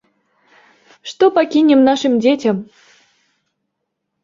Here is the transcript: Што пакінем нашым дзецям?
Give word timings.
Што 1.11 1.25
пакінем 1.35 1.85
нашым 1.91 2.13
дзецям? 2.25 2.57